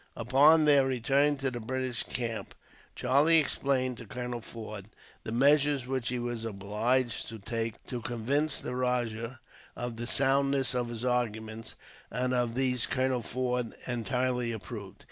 [0.15, 2.55] Upon their return to the British camp,
[2.95, 4.89] Charlie explained to Colonel Forde
[5.23, 9.39] the measures which he was obliged to take, to convince the rajah
[9.75, 11.75] of the soundness of his arguments;
[12.09, 14.99] and of these Colonel Forde entirely approved.